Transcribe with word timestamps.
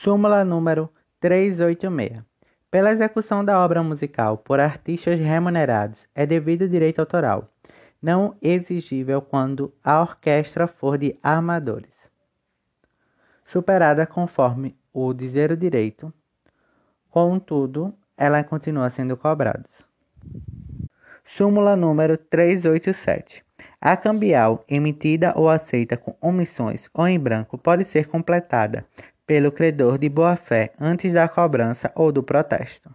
Súmula 0.00 0.44
número 0.44 0.88
386. 1.18 2.22
Pela 2.70 2.92
execução 2.92 3.44
da 3.44 3.58
obra 3.58 3.82
musical 3.82 4.38
por 4.38 4.60
artistas 4.60 5.18
remunerados 5.18 6.08
é 6.14 6.24
devido 6.24 6.68
direito 6.68 7.00
autoral, 7.00 7.50
não 8.00 8.36
exigível 8.40 9.20
quando 9.20 9.74
a 9.82 10.00
orquestra 10.00 10.68
for 10.68 10.96
de 10.96 11.18
armadores. 11.20 11.90
Superada 13.44 14.06
conforme 14.06 14.76
o 14.92 15.12
dizer 15.12 15.50
o 15.50 15.56
direito, 15.56 16.14
contudo, 17.10 17.92
ela 18.16 18.44
continua 18.44 18.90
sendo 18.90 19.16
cobrada. 19.16 19.68
Súmula 21.24 21.74
número 21.74 22.16
387. 22.16 23.44
A 23.80 23.96
cambial 23.96 24.64
emitida 24.68 25.32
ou 25.34 25.50
aceita 25.50 25.96
com 25.96 26.14
omissões 26.20 26.88
ou 26.94 27.08
em 27.08 27.18
branco 27.18 27.58
pode 27.58 27.84
ser 27.84 28.06
completada 28.06 28.86
pelo 29.28 29.52
credor 29.52 29.98
de 29.98 30.08
boa-fé 30.08 30.72
antes 30.80 31.12
da 31.12 31.28
cobrança 31.28 31.92
ou 31.94 32.10
do 32.10 32.22
protesto. 32.22 32.90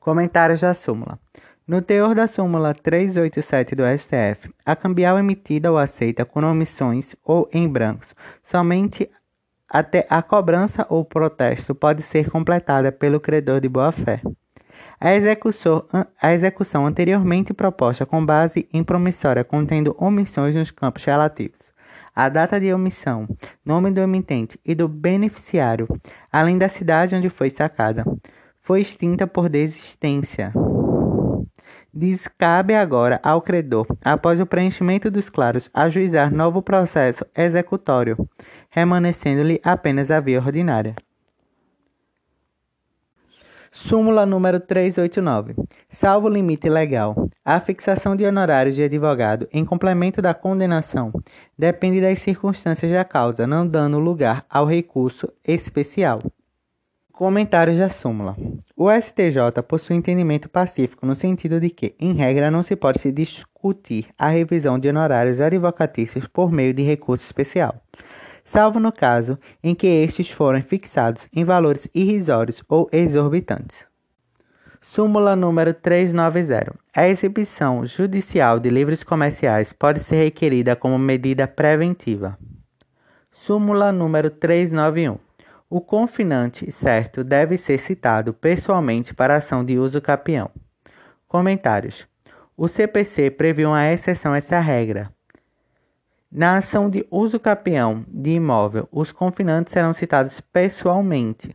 Comentários 0.00 0.60
da 0.60 0.74
súmula. 0.74 1.16
No 1.64 1.80
teor 1.80 2.12
da 2.12 2.26
súmula 2.26 2.74
387 2.74 3.76
do 3.76 3.84
STF, 3.96 4.52
a 4.66 4.74
cambial 4.74 5.16
emitida 5.16 5.70
ou 5.70 5.78
aceita 5.78 6.24
com 6.24 6.40
omissões 6.40 7.14
ou 7.24 7.48
em 7.52 7.68
brancos 7.68 8.12
somente 8.42 9.08
até 9.68 10.04
a 10.10 10.20
cobrança 10.20 10.84
ou 10.90 11.04
protesto 11.04 11.72
pode 11.72 12.02
ser 12.02 12.28
completada 12.28 12.90
pelo 12.90 13.20
credor 13.20 13.60
de 13.60 13.68
boa-fé. 13.68 14.20
A 15.00 15.10
a 16.20 16.34
execução 16.34 16.86
anteriormente 16.86 17.54
proposta 17.54 18.04
com 18.04 18.26
base 18.26 18.68
em 18.72 18.82
promissória 18.82 19.44
contendo 19.44 19.94
omissões 19.98 20.56
nos 20.56 20.72
campos 20.72 21.04
relativos 21.04 21.71
a 22.14 22.28
data 22.28 22.60
de 22.60 22.72
omissão, 22.72 23.26
nome 23.64 23.90
do 23.90 24.00
emitente 24.00 24.58
e 24.64 24.74
do 24.74 24.86
beneficiário, 24.86 25.88
além 26.30 26.58
da 26.58 26.68
cidade 26.68 27.14
onde 27.14 27.28
foi 27.28 27.50
sacada, 27.50 28.04
foi 28.60 28.80
extinta 28.80 29.26
por 29.26 29.48
desistência. 29.48 30.52
Descabe 31.92 32.74
agora 32.74 33.20
ao 33.22 33.42
credor, 33.42 33.86
após 34.02 34.40
o 34.40 34.46
preenchimento 34.46 35.10
dos 35.10 35.28
claros, 35.28 35.68
ajuizar 35.74 36.32
novo 36.32 36.62
processo 36.62 37.24
executório, 37.36 38.16
remanescendo-lhe 38.70 39.60
apenas 39.62 40.10
a 40.10 40.18
via 40.18 40.40
ordinária. 40.40 40.94
Súmula 43.74 44.26
número 44.26 44.60
389. 44.60 45.54
Salvo 45.88 46.28
limite 46.28 46.68
legal, 46.68 47.30
a 47.42 47.58
fixação 47.58 48.14
de 48.14 48.22
honorários 48.22 48.76
de 48.76 48.82
advogado 48.82 49.48
em 49.50 49.64
complemento 49.64 50.20
da 50.20 50.34
condenação 50.34 51.10
depende 51.58 51.98
das 51.98 52.18
circunstâncias 52.18 52.92
da 52.92 53.02
causa, 53.02 53.46
não 53.46 53.66
dando 53.66 53.98
lugar 53.98 54.44
ao 54.50 54.66
recurso 54.66 55.26
especial. 55.42 56.20
Comentários 57.14 57.78
da 57.78 57.88
súmula. 57.88 58.36
O 58.76 58.90
STJ 58.90 59.62
possui 59.66 59.96
entendimento 59.96 60.50
pacífico 60.50 61.06
no 61.06 61.14
sentido 61.14 61.58
de 61.58 61.70
que, 61.70 61.94
em 61.98 62.12
regra, 62.12 62.50
não 62.50 62.62
se 62.62 62.76
pode 62.76 63.00
se 63.00 63.10
discutir 63.10 64.08
a 64.18 64.28
revisão 64.28 64.78
de 64.78 64.90
honorários 64.90 65.40
advocatícios 65.40 66.26
por 66.26 66.52
meio 66.52 66.74
de 66.74 66.82
recurso 66.82 67.24
especial 67.24 67.80
salvo 68.52 68.78
no 68.78 68.92
caso 68.92 69.38
em 69.64 69.74
que 69.74 69.86
estes 69.86 70.28
forem 70.30 70.60
fixados 70.60 71.26
em 71.32 71.42
valores 71.42 71.88
irrisórios 71.94 72.62
ou 72.68 72.86
exorbitantes. 72.92 73.86
Súmula 74.78 75.34
número 75.34 75.72
390. 75.72 76.74
A 76.94 77.08
exibição 77.08 77.86
judicial 77.86 78.60
de 78.60 78.68
livros 78.68 79.02
comerciais 79.02 79.72
pode 79.72 80.00
ser 80.00 80.16
requerida 80.16 80.76
como 80.76 80.98
medida 80.98 81.48
preventiva. 81.48 82.38
Súmula 83.32 83.90
número 83.90 84.28
391. 84.28 85.18
O 85.70 85.80
confinante 85.80 86.70
certo 86.70 87.24
deve 87.24 87.56
ser 87.56 87.78
citado 87.78 88.34
pessoalmente 88.34 89.14
para 89.14 89.36
ação 89.36 89.64
de 89.64 89.78
uso 89.78 89.98
capião. 89.98 90.50
Comentários. 91.26 92.06
O 92.54 92.68
CPC 92.68 93.30
previu 93.30 93.70
uma 93.70 93.90
exceção 93.90 94.34
a 94.34 94.36
essa 94.36 94.60
regra, 94.60 95.10
na 96.32 96.56
ação 96.56 96.88
de 96.88 97.06
uso 97.10 97.38
capião 97.38 98.06
de 98.08 98.30
imóvel, 98.30 98.88
os 98.90 99.12
confinantes 99.12 99.70
serão 99.70 99.92
citados 99.92 100.40
pessoalmente, 100.40 101.54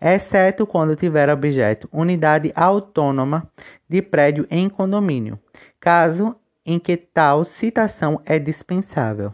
exceto 0.00 0.66
quando 0.66 0.96
tiver 0.96 1.30
objeto 1.30 1.88
unidade 1.92 2.52
autônoma 2.56 3.48
de 3.88 4.02
prédio 4.02 4.44
em 4.50 4.68
condomínio, 4.68 5.38
caso 5.78 6.34
em 6.64 6.76
que 6.80 6.96
tal 6.96 7.44
citação 7.44 8.20
é 8.24 8.36
dispensável. 8.36 9.32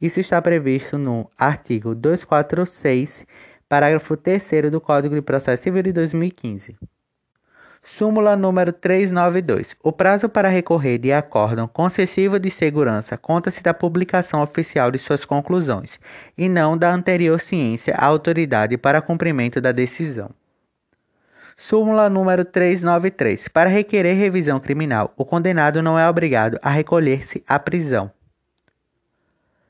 Isso 0.00 0.18
está 0.18 0.42
previsto 0.42 0.98
no 0.98 1.30
artigo 1.38 1.94
246, 1.94 3.24
parágrafo 3.68 4.16
3 4.16 4.70
do 4.72 4.80
Código 4.80 5.14
de 5.14 5.22
Processo 5.22 5.62
Civil 5.62 5.84
de 5.84 5.92
2015. 5.92 6.76
Súmula 7.96 8.36
número 8.36 8.72
392. 8.72 9.74
O 9.82 9.90
prazo 9.90 10.28
para 10.28 10.48
recorrer 10.48 10.98
de 10.98 11.10
acórdão 11.10 11.66
concessivo 11.66 12.38
de 12.38 12.50
segurança 12.50 13.16
conta-se 13.16 13.62
da 13.62 13.72
publicação 13.72 14.42
oficial 14.42 14.90
de 14.90 14.98
suas 14.98 15.24
conclusões 15.24 15.98
e 16.36 16.48
não 16.48 16.76
da 16.76 16.92
anterior 16.92 17.40
ciência 17.40 17.94
à 17.96 18.04
autoridade 18.04 18.76
para 18.76 19.00
cumprimento 19.00 19.60
da 19.60 19.72
decisão. 19.72 20.30
Súmula 21.56 22.08
número 22.08 22.44
393. 22.44 23.48
Para 23.48 23.70
requerer 23.70 24.16
revisão 24.16 24.60
criminal, 24.60 25.12
o 25.16 25.24
condenado 25.24 25.82
não 25.82 25.98
é 25.98 26.08
obrigado 26.08 26.58
a 26.62 26.70
recolher-se 26.70 27.42
à 27.48 27.58
prisão. 27.58 28.12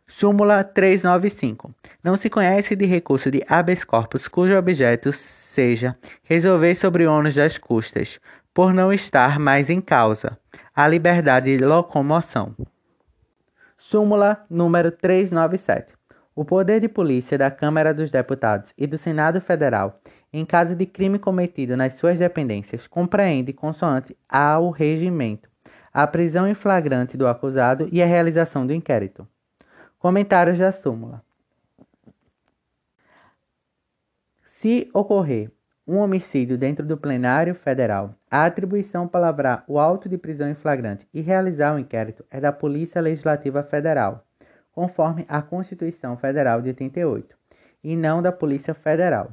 Súmula 0.08 0.64
395. 0.64 1.72
Não 2.02 2.16
se 2.16 2.28
conhece 2.28 2.74
de 2.74 2.84
recurso 2.84 3.30
de 3.30 3.42
habeas 3.48 3.84
corpus 3.84 4.26
cujo 4.26 4.58
objeto 4.58 5.12
seja, 5.58 5.98
resolver 6.22 6.76
sobre 6.76 7.04
o 7.04 7.12
ônus 7.12 7.34
das 7.34 7.58
custas, 7.58 8.20
por 8.54 8.72
não 8.72 8.92
estar 8.92 9.40
mais 9.40 9.68
em 9.68 9.80
causa 9.80 10.38
a 10.72 10.86
liberdade 10.86 11.56
de 11.56 11.64
locomoção. 11.64 12.54
Súmula 13.76 14.46
número 14.48 14.92
397. 14.92 15.92
O 16.32 16.44
poder 16.44 16.78
de 16.78 16.88
polícia 16.88 17.36
da 17.36 17.50
Câmara 17.50 17.92
dos 17.92 18.08
Deputados 18.08 18.72
e 18.78 18.86
do 18.86 18.96
Senado 18.96 19.40
Federal, 19.40 20.00
em 20.32 20.44
caso 20.44 20.76
de 20.76 20.86
crime 20.86 21.18
cometido 21.18 21.76
nas 21.76 21.94
suas 21.94 22.20
dependências, 22.20 22.86
compreende, 22.86 23.52
consoante 23.52 24.16
ao 24.28 24.70
regimento, 24.70 25.48
a 25.92 26.06
prisão 26.06 26.46
em 26.46 26.54
flagrante 26.54 27.16
do 27.16 27.26
acusado 27.26 27.88
e 27.90 28.00
a 28.00 28.06
realização 28.06 28.64
do 28.64 28.72
inquérito. 28.72 29.26
Comentários 29.98 30.56
da 30.56 30.70
súmula. 30.70 31.20
Se 34.60 34.90
ocorrer 34.92 35.52
um 35.86 35.98
homicídio 35.98 36.58
dentro 36.58 36.84
do 36.84 36.96
plenário 36.96 37.54
federal, 37.54 38.12
a 38.28 38.44
atribuição 38.44 39.06
para 39.06 39.20
lavrar 39.20 39.64
o 39.68 39.78
auto 39.78 40.08
de 40.08 40.18
prisão 40.18 40.50
em 40.50 40.54
flagrante 40.56 41.06
e 41.14 41.20
realizar 41.20 41.76
o 41.76 41.78
inquérito 41.78 42.24
é 42.28 42.40
da 42.40 42.50
Polícia 42.50 43.00
Legislativa 43.00 43.62
Federal, 43.62 44.26
conforme 44.72 45.24
a 45.28 45.40
Constituição 45.40 46.16
Federal 46.16 46.60
de 46.60 46.70
88, 46.70 47.36
e 47.84 47.94
não 47.94 48.20
da 48.20 48.32
Polícia 48.32 48.74
Federal. 48.74 49.32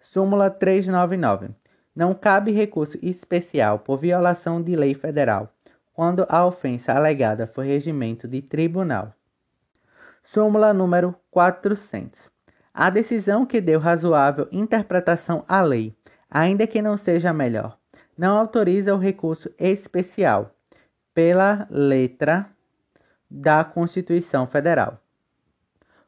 Súmula 0.00 0.50
399. 0.50 1.50
Não 1.94 2.14
cabe 2.14 2.50
recurso 2.50 2.98
especial 3.00 3.78
por 3.78 3.98
violação 3.98 4.60
de 4.60 4.74
lei 4.74 4.92
federal, 4.92 5.54
quando 5.94 6.26
a 6.28 6.44
ofensa 6.44 6.94
alegada 6.94 7.46
for 7.46 7.64
regimento 7.64 8.26
de 8.26 8.42
tribunal. 8.42 9.14
Súmula 10.24 10.74
número 10.74 11.14
400. 11.30 12.31
A 12.74 12.88
decisão 12.88 13.44
que 13.44 13.60
deu 13.60 13.78
razoável 13.78 14.48
interpretação 14.50 15.44
à 15.46 15.60
lei, 15.60 15.94
ainda 16.30 16.66
que 16.66 16.80
não 16.80 16.96
seja 16.96 17.30
a 17.30 17.34
melhor, 17.34 17.78
não 18.16 18.38
autoriza 18.38 18.94
o 18.94 18.98
recurso 18.98 19.50
especial 19.58 20.54
pela 21.12 21.66
letra 21.70 22.48
da 23.30 23.62
Constituição 23.62 24.46
Federal. 24.46 24.98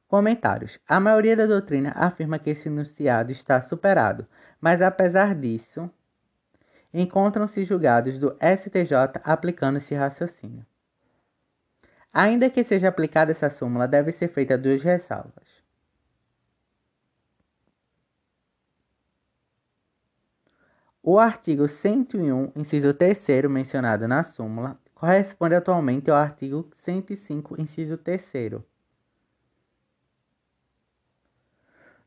Comentários: 0.09 0.79
A 0.89 0.99
maioria 0.99 1.37
da 1.37 1.45
doutrina 1.45 1.93
afirma 1.95 2.39
que 2.39 2.51
esse 2.51 2.69
enunciado 2.69 3.33
está 3.33 3.61
superado, 3.61 4.27
mas 4.61 4.81
apesar 4.81 5.35
disso, 5.35 5.91
encontram-se 6.93 7.65
julgados 7.65 8.19
do 8.19 8.37
STJ 8.41 9.21
aplicando 9.23 9.79
esse 9.79 9.95
raciocínio. 9.95 10.65
Ainda 12.13 12.49
que 12.49 12.63
seja 12.63 12.89
aplicada 12.89 13.33
essa 13.33 13.51
súmula, 13.51 13.89
deve 13.89 14.13
ser 14.13 14.29
feita 14.29 14.57
duas 14.57 14.83
ressalvas. 14.83 15.44
O 21.07 21.19
artigo 21.19 21.69
101, 21.69 22.53
inciso 22.57 22.95
3 22.95 23.45
mencionado 23.51 24.09
na 24.09 24.25
súmula, 24.25 24.81
corresponde 24.95 25.55
atualmente 25.55 26.11
ao 26.11 26.17
artigo 26.17 26.71
105, 26.83 27.61
inciso 27.61 27.99
3 27.99 28.23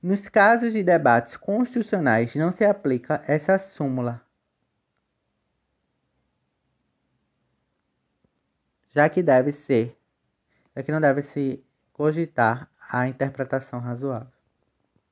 Nos 0.02 0.28
casos 0.28 0.74
de 0.74 0.82
debates 0.82 1.38
constitucionais 1.38 2.34
não 2.34 2.52
se 2.52 2.66
aplica 2.66 3.24
essa 3.28 3.60
súmula, 3.60 4.20
já 8.90 9.08
que 9.08 9.22
deve 9.22 9.52
ser, 9.52 9.96
já 10.76 10.82
que 10.82 10.92
não 10.92 11.00
deve 11.00 11.22
se 11.22 11.64
cogitar 11.94 12.68
a 12.90 13.08
interpretação 13.08 13.80
razoável. 13.80 14.37